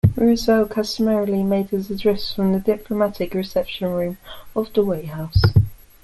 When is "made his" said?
1.43-1.91